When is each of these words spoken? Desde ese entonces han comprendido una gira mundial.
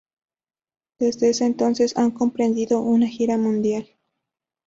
Desde 0.97 1.29
ese 1.29 1.45
entonces 1.45 1.95
han 1.95 2.09
comprendido 2.09 2.81
una 2.81 3.05
gira 3.07 3.37
mundial. 3.37 3.87